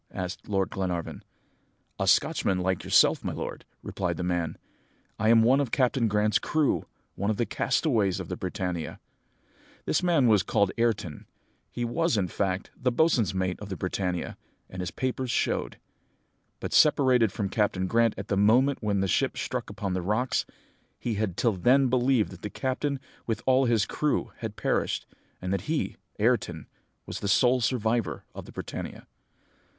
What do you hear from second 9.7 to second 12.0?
"This man was called Ayrton. He